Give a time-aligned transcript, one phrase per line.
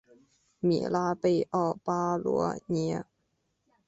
[0.59, 3.05] 米拉贝奥巴罗涅。